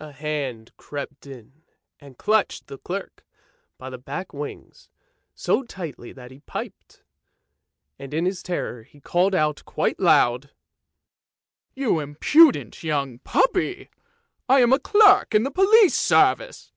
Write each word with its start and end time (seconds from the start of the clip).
A 0.00 0.10
hand 0.10 0.76
crept 0.76 1.24
in 1.24 1.62
and 2.00 2.18
clutched 2.18 2.66
the 2.66 2.78
clerk 2.78 3.24
by 3.78 3.90
the 3.90 3.96
back 3.96 4.32
and 4.32 4.40
wings, 4.42 4.90
so 5.36 5.62
tightly 5.62 6.10
that 6.14 6.32
he 6.32 6.40
piped, 6.40 7.04
and 7.96 8.12
in 8.12 8.24
his 8.24 8.42
terror 8.42 8.88
called 9.04 9.36
out 9.36 9.64
quite 9.66 10.00
loud," 10.00 10.50
You 11.76 12.00
impudent 12.00 12.82
young 12.82 13.20
puppy, 13.20 13.88
I 14.48 14.62
am 14.62 14.72
a 14.72 14.80
clerk 14.80 15.32
in 15.32 15.44
the 15.44 15.52
police 15.52 15.94
service! 15.94 16.72